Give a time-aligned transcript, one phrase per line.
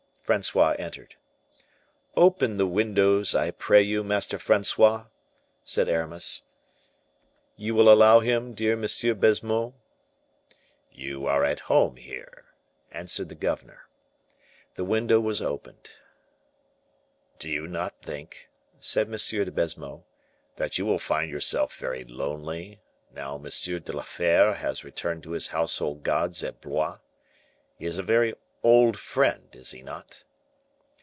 [0.31, 1.15] Francois entered.
[2.15, 5.07] "Open the windows, I pray you, Master Francois,"
[5.61, 6.43] said Aramis.
[7.57, 9.19] "You will allow him, dear M.
[9.19, 9.73] Baisemeaux?"
[10.89, 12.45] "You are at home here,"
[12.93, 13.89] answered the governor.
[14.75, 15.91] The window was opened.
[17.37, 18.47] "Do you not think,"
[18.79, 19.17] said M.
[19.19, 20.05] de Baisemeaux,
[20.55, 22.79] "that you will find yourself very lonely,
[23.11, 23.41] now M.
[23.41, 26.99] de la Fere has returned to his household gods at Blois?
[27.77, 28.33] He is a very
[28.63, 30.23] old friend, is he not?"